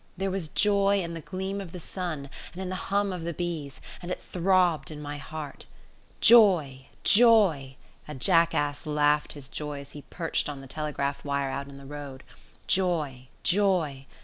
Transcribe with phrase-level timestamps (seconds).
[0.17, 3.35] There was joy in the gleam of the sun and in the hum of the
[3.35, 5.67] bees, and it throbbed in my heart.
[6.21, 6.87] Joy!
[7.03, 7.75] Joy!
[8.07, 11.85] A jackass laughed his joy as he perched on the telegraph wire out in the
[11.85, 12.23] road.
[12.65, 13.27] Joy!
[13.43, 14.07] joy!